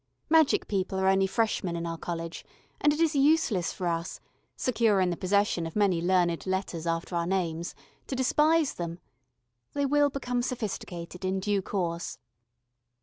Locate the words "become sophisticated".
10.09-11.23